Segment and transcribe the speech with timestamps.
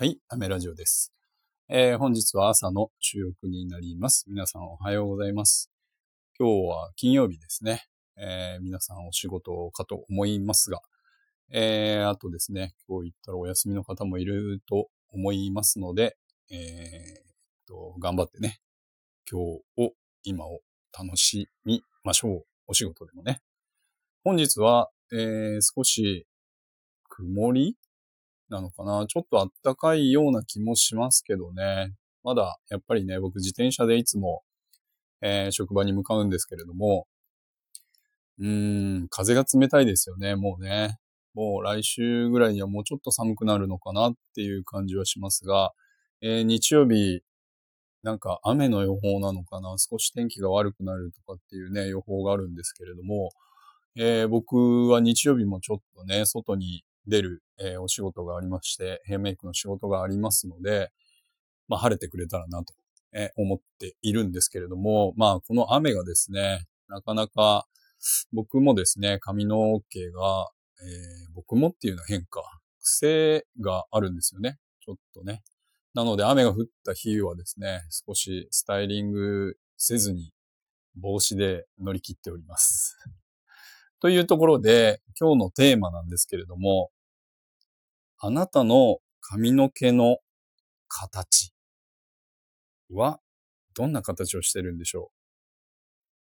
[0.00, 1.12] はい、アメラジオです。
[1.68, 4.24] えー本日は朝の収録になります。
[4.28, 5.70] 皆さんおはようございます。
[6.38, 7.84] 今日は金曜日ですね。
[8.16, 10.80] えー皆さんお仕事かと思いますが、
[11.50, 16.16] えーあとですね、今日言ったらお休みの方もいると思いますので、
[16.50, 18.58] えーと、頑張ってね、
[19.30, 19.92] 今日を、
[20.22, 20.60] 今を
[20.98, 22.44] 楽しみましょう。
[22.68, 23.42] お仕事でもね。
[24.24, 26.26] 本日は、えー少し
[27.10, 27.76] 曇り
[28.50, 29.06] なのかな。
[29.06, 31.94] ちょっとあったかいような気もしますけどね。
[32.22, 34.42] まだ、やっぱりね、僕自転車でいつも、
[35.22, 37.06] えー職場に向かうんですけれども、
[38.38, 40.98] うーん、風が冷たいですよね、もうね。
[41.34, 45.72] もう来週ぐらいにはもうちょっと寒くなるのかなっていう感じはしますが、
[46.22, 47.22] えー日曜日、
[48.02, 49.76] なんか雨の予報なのかな。
[49.78, 53.30] 少し天気が悪くなるとかっていうね、予報があるんですけれども、
[53.96, 60.90] えー僕は日曜日もちょっとね、外に出る、えーお仕事がありまして、ヘアメイクの仕事がありますので、
[61.68, 62.74] まあ晴れてくれたらなと、
[63.12, 67.66] え思っているんですけれども、まあこの雨がですね、なかなか
[68.32, 70.50] 僕もですね、髪の毛が、
[70.82, 72.42] えー僕もっていうのは変か、
[72.82, 74.58] 癖があるんですよね。
[74.80, 75.42] ちょっとね。
[75.94, 80.32] なので雨が降った日はですね、少しスタイリングせずに
[80.96, 82.96] 帽子で乗り切っております。
[84.00, 86.90] というところで、今日のテーマなんですけれども、
[88.18, 90.18] あなたの髪の毛の
[90.88, 91.52] 形
[92.90, 93.20] は
[93.74, 95.10] どんな形をしてるんでしょ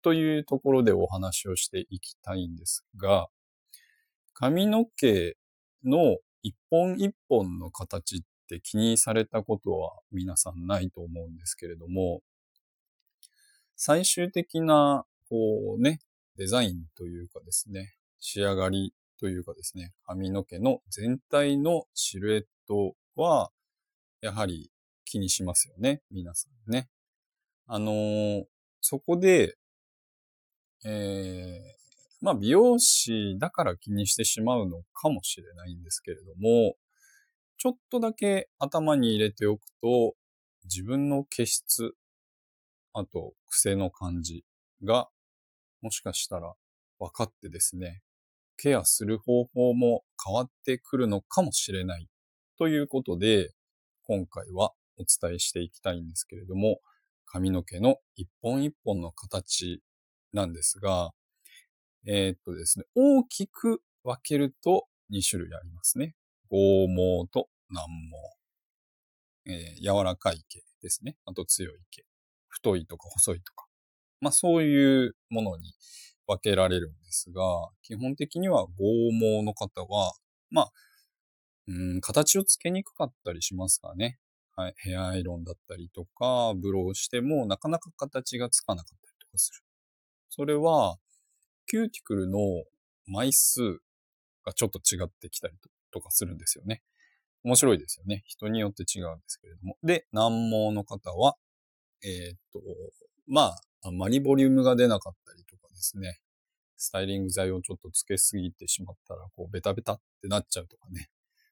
[0.00, 0.02] う？
[0.02, 3.28] というところでお話をしていきたいんですが、
[4.34, 5.36] 髪の毛
[5.84, 12.20] の一本一本の形って気にされたことは皆さんないと思うんですけれども、
[13.76, 16.00] 最終的な、こうね、
[16.36, 23.50] デザインというかですね、仕上がりというかですね、髪の毛の全体のシルエットは、
[24.20, 24.70] やはり
[25.04, 26.88] 気にしますよね、皆さんね。
[27.66, 28.44] あのー
[28.82, 29.56] そこで、
[30.84, 31.80] えー
[32.22, 36.76] まあ美容師だから気にしてしまうのかもしれないんですけれども、
[37.56, 40.14] ちょっとだけ頭に入れておくと、
[40.64, 41.94] 自分の毛質、
[42.92, 44.44] あと癖の感じ
[44.84, 45.08] が、
[45.82, 46.54] もしかしたら
[46.98, 48.02] 分かってですね、
[48.56, 52.08] ケアする方法も変わってくるのかもしれない。
[52.58, 53.52] ということで、
[54.02, 56.80] 今回はお伝えしていきたいんですけれども、
[57.24, 59.80] 髪の毛の一本一本の形
[60.32, 61.12] なんですが、
[62.06, 66.14] えーっとですね、大きく分けると2種類ありますね。
[66.50, 67.84] 剛毛と軟
[69.46, 69.52] 毛。
[69.52, 71.16] えー柔らかい毛ですね。
[71.24, 72.04] あと強い毛。
[72.48, 73.69] 太いとか細いとか。
[74.20, 75.74] まあそういうものに
[76.26, 77.42] 分けられるんですが、
[77.82, 78.72] 基本的には剛
[79.20, 80.12] 毛の方は、
[80.50, 80.72] まあ、
[81.66, 84.18] うん、形をつけにくかったりしますかね。
[84.56, 84.74] はい。
[84.78, 89.62] ヘアアイロンだったりとか、ブローしてもなかなか形がつかなかったりとかする。
[90.28, 90.98] それは、
[91.66, 92.38] キューティクルの
[93.06, 93.78] 枚数
[94.44, 95.54] がちょっと違ってきたり
[95.92, 96.82] とかするんですよね。
[97.44, 98.22] 面白いですよね。
[98.26, 99.76] 人によって違うんですけれども。
[99.82, 101.36] で、軟毛の方は、
[102.02, 102.60] えーっと、
[103.26, 106.18] まあ、あんまりボリュームが出なかったりとかですね。
[106.76, 111.08] スタイリング剤をちょっとつけすぎてしまったら、こう、ベタベタってなっちゃうとかね。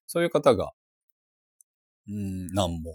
[0.07, 0.73] そういう方が、
[2.07, 2.95] うーん、軟毛っ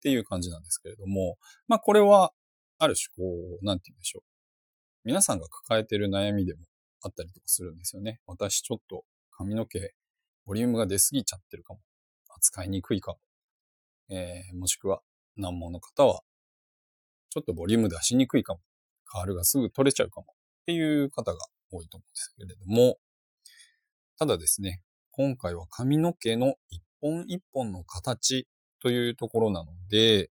[0.00, 2.32] ていう感じなんですけれども、まあ、これは、
[2.78, 4.22] ある種、こう、なんて言うんでしょう。
[5.04, 6.60] 皆さんが抱えてる悩みでも
[7.02, 8.20] あったりとかするんですよね。
[8.26, 9.92] 私ちょっと髪の毛、
[10.46, 11.80] ボリュームが出すぎちゃってるかも。
[12.36, 13.18] 扱いにくいかも。
[14.10, 15.00] えー、もしくは
[15.36, 16.22] 難毛の方は、
[17.30, 18.60] ちょっとボリューム出しにくいかも。
[19.12, 20.26] カールがすぐ取れちゃうかも。
[20.62, 21.38] っていう方が
[21.70, 22.96] 多いと思うんですけれども、
[24.18, 24.80] ただですね、
[25.10, 28.48] 今回は髪の毛の一本一本の形
[28.80, 30.30] というところなので、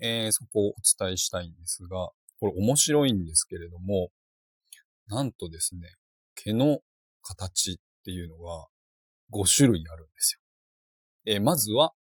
[0.00, 2.10] えーそこをお伝えしたいんですが、
[2.40, 4.10] これ面白いんですけれども、
[5.06, 5.88] なんとですね、
[6.34, 6.80] 毛の
[7.22, 8.66] 形っていうのが
[9.32, 10.40] 5種類あるんですよ。
[11.34, 11.94] えーまずは、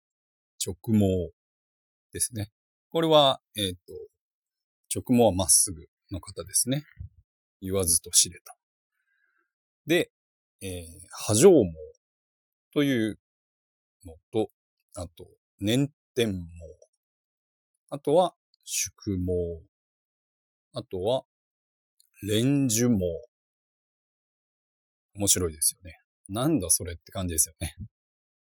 [0.65, 1.31] 直毛
[2.11, 2.49] ですね。
[2.89, 3.93] これは、えっ、と、
[4.95, 6.83] 直毛はまっすぐの方ですね。
[7.61, 8.55] 言わずと知れた。
[9.85, 10.11] で、
[10.61, 11.65] えー、波状毛
[12.73, 13.19] という
[14.05, 14.49] のと、
[14.95, 15.27] あと、
[15.59, 16.39] 粘点毛。
[17.89, 18.33] あとは、
[18.63, 19.63] 宿毛。
[20.73, 21.23] あとは、
[22.23, 22.95] 連樹毛。
[25.15, 25.97] 面白いですよね。
[26.29, 27.75] なんだそれって感じですよね。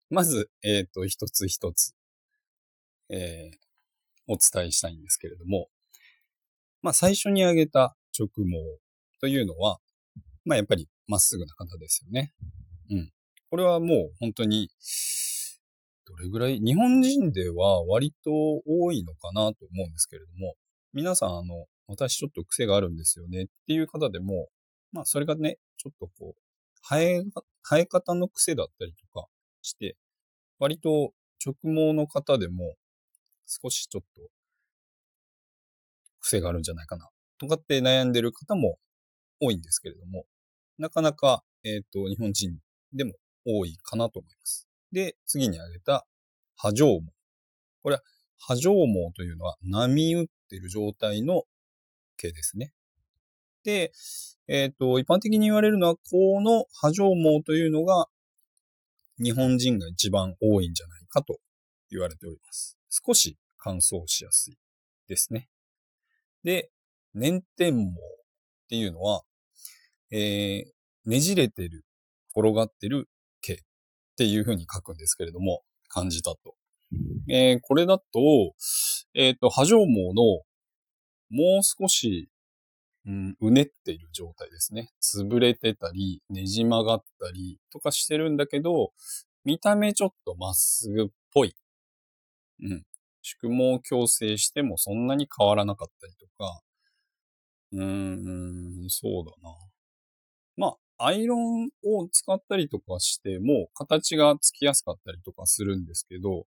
[0.09, 1.93] まず、えっ、と、一つ一つ、
[3.09, 3.69] えー
[4.31, 5.69] お伝えしたいんですけれども、
[6.81, 8.43] まあ、最初に挙げた直毛
[9.19, 9.79] というのは、
[10.45, 12.33] まあ、やっぱりまっすぐな方ですよね。
[12.89, 13.11] うん。
[13.49, 14.69] これはもう本当に、
[16.05, 18.31] どれぐらい、日本人では割と
[18.65, 20.55] 多いのかなと思うんですけれども、
[20.93, 24.47] 皆さん、あの、私ちょっと癖があるんですよねっていう方でも、
[24.91, 26.41] まあ、それがね、ちょっとこう、
[26.81, 27.23] 生え、
[27.61, 29.27] 生え方の癖だったりとか
[29.61, 29.95] して、
[30.59, 31.13] 割と
[31.45, 32.75] 直毛の方でも
[33.45, 34.21] 少しちょっと
[36.29, 37.09] 癖があるんじゃないかな
[37.39, 38.77] とかって悩んでる方も
[39.41, 40.25] 多いんですけれども、
[40.77, 42.57] なかなか、えっ、ー、と、日本人
[42.93, 43.13] でも
[43.45, 44.67] 多いかなと思います。
[44.91, 46.05] で、次に挙げた
[46.55, 47.05] 波状毛。
[47.81, 48.01] これは
[48.37, 51.43] 波状毛というのは波打ってる状態の
[52.17, 52.73] 毛ですね。
[53.63, 53.91] で、
[54.47, 58.07] えっ、ー、と、一般的に言われるのは、この波状毛というのが
[59.17, 61.39] 日本人が一番多いんじゃないかと
[61.89, 62.77] 言われております。
[62.89, 64.57] 少し乾燥しやすい
[65.07, 65.49] ですね。
[66.43, 66.69] で、
[67.13, 67.93] 粘点毛っ
[68.69, 69.23] ていうのは、
[70.11, 71.85] えー、ねじれてる、
[72.35, 73.09] 転がってる
[73.41, 73.57] 毛っ
[74.17, 76.55] ていう風に書くんですけれども、漢字だと。
[77.29, 78.03] えー、これだと、
[79.13, 80.43] えっ、ー、と、波状毛の
[81.29, 82.29] もう少し、
[83.05, 84.91] うん、うねっている状態ですね。
[85.01, 88.91] 潰れてたり、ねじ曲がったりとかしてるんだけど、
[89.45, 91.55] 見た目ちょっとまっすぐっぽい。
[92.61, 92.83] うん。
[93.29, 96.61] 宿毛矯正してもそんなに変わらなかったりとか、
[97.71, 99.55] うーん、そうだな。
[100.57, 106.45] まあ、アイロンを使ったりとかしても、形がつきやすかったりとかするんですけど、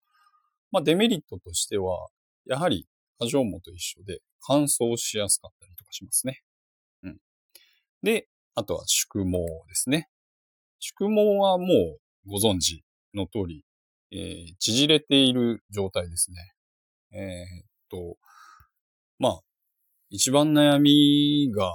[0.71, 2.07] まあ、デメリットとしては、
[2.45, 2.87] やはり、
[3.19, 6.41] 波状毛と一緒で乾燥しやすかったりとかしますね。
[7.03, 7.17] うん。
[8.01, 9.31] で、あとは宿毛
[9.67, 10.07] ですね。
[10.79, 12.83] 宿毛はもうご存知
[13.13, 13.65] の通り、
[14.11, 16.53] えー、縮れている状態ですね。
[17.11, 18.17] えー、っと、
[19.17, 19.41] まあ、
[20.09, 21.71] 一番悩みが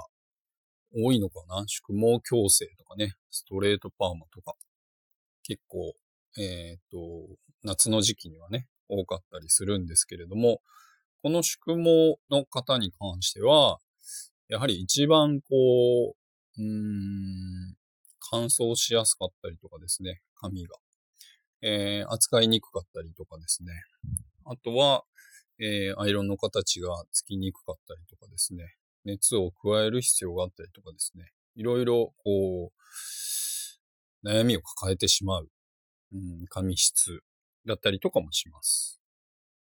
[0.94, 1.64] 多いのかな。
[1.66, 4.54] 宿毛矯正とかね、ストレートパーマとか、
[5.42, 5.94] 結構、
[6.38, 10.60] えー、っと、夏の時期にはね、多かったりするんですけれども、
[11.22, 13.78] この宿毛の方に関しては、
[14.48, 16.14] やはり一番こ
[16.58, 17.76] う、うん、
[18.20, 20.76] 乾燥しやすかったりとかですね、髪が。
[21.62, 23.72] えー、扱いにくかったりとかですね。
[24.46, 25.04] あとは、
[25.58, 28.76] えー、アイロンの形がつきにくかったりとかですね。
[29.04, 31.32] 熱を加える必要があったりとかですね。
[31.56, 35.48] いろいろ、こう、悩みを抱えてしまう、
[36.12, 37.20] うん、髪質
[37.66, 39.00] だったりとかもします。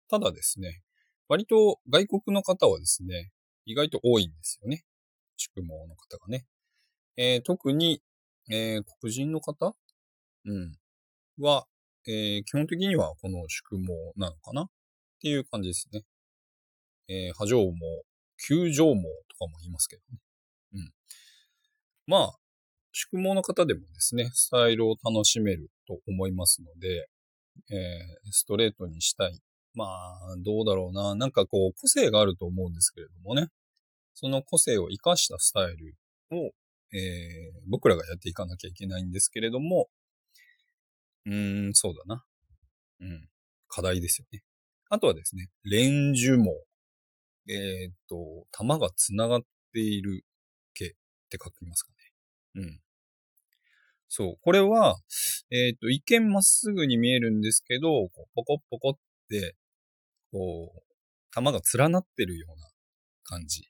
[0.09, 0.81] ただですね、
[1.27, 3.31] 割と外国の方はですね、
[3.65, 4.85] 意外と多いんですよね。
[5.37, 6.45] 宿毛の方がね。
[7.17, 8.01] えー、特に、
[8.49, 9.75] えー、黒人の方？
[10.45, 10.77] うん。
[11.39, 11.65] は、
[12.07, 14.63] えー、基本的にはこの宿毛なのかな？
[14.63, 14.67] っ
[15.21, 16.03] ていう感じですね。
[17.07, 17.71] えー、波状毛、
[18.47, 20.19] 球状毛とかも言いますけどね。
[20.73, 20.93] うん。
[22.07, 22.35] まあ、
[22.91, 27.09] 宿毛の方でもですね、スタイルを楽しめると思いますので、
[27.71, 29.39] えー、ストレートにしたい。
[29.73, 31.15] まあ、どうだろうな。
[31.15, 33.47] なんかこう、個性があると思うんですけれどもね。
[34.13, 35.95] その個性を活かしたスタイル
[36.31, 36.51] を、
[36.93, 39.89] えー、僕らがやっていかなきゃいけないんですけれども、
[41.25, 42.23] うーん、そうだな。
[43.01, 43.29] うん。
[43.67, 44.41] 課題ですよね。
[44.89, 46.65] あとはですね、連樹毛。
[47.47, 49.41] えー、っと、玉が繋がっ
[49.73, 50.23] ている
[50.73, 50.89] 毛っ
[51.29, 51.91] て書きますか
[52.55, 52.63] ね。
[52.63, 52.79] うん。
[54.07, 54.37] そう。
[54.41, 54.97] これは、
[55.51, 58.93] えー、っと、一見まっすぐに見えるんですけど、こうポコッポコっ
[59.29, 59.55] て、
[60.31, 60.81] こう、
[61.31, 62.67] 玉が連なってるような
[63.23, 63.67] 感じ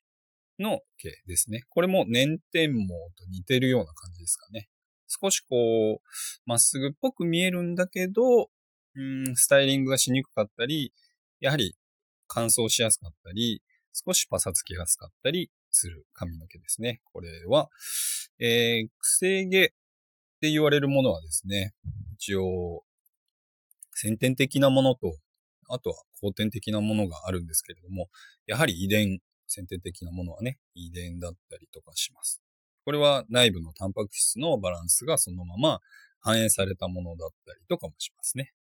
[0.60, 1.64] の毛ですね。
[1.70, 4.70] これも粘点毛と似てるような感じですかね。
[5.08, 6.08] 少しこう、
[6.46, 8.50] まっすぐっぽく見えるんだけど、
[8.96, 10.94] うん、スタイリングがしにくかったり、
[11.40, 11.76] やはり
[12.28, 13.62] 乾燥しやすかったり、
[13.94, 17.02] 少しパサつきやすかったりする髪の毛ですね。
[17.14, 17.70] これは、
[18.40, 19.68] えー、癖毛っ
[20.42, 21.74] て言われるものはですね、
[22.18, 22.84] 一応、
[23.94, 25.18] 先天的なものと、
[25.70, 28.10] あとは後天的なものがあるんですけれども、
[28.46, 32.45] やはり遺伝、先天的なものはね、遺伝だったりとかします。
[32.86, 35.80] これは内部のタンパク質のバランスがそのまま
[36.20, 38.54] 反映されたものだったりとかもしますね。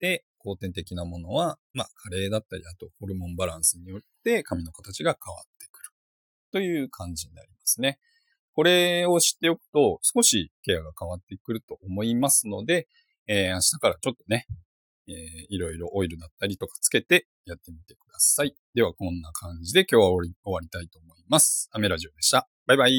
[0.00, 5.90] で、後天的なものは、まあ、加齢だったり、あとホルモンバランスによって髪の形が変わってくる。
[6.52, 7.98] という感じになりますね。
[8.54, 12.86] これを知っておくと、少しケアが変わってくると思いますので、
[13.26, 14.46] えー、明日からちょっとね、
[15.08, 15.14] えー、
[15.48, 18.54] いろいろオイルだったりとかつけてやってみてください。
[18.74, 21.68] ではこんな感じで今日は終わりたいと思います。
[21.72, 22.51] アメラジオでした。
[22.66, 22.92] バイバイ。